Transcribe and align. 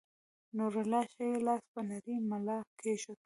نورالله 0.57 1.01
ښے 1.13 1.27
لاس 1.45 1.63
پۀ 1.71 1.79
نرۍ 1.87 2.15
ملا 2.29 2.57
کېښود 2.79 3.19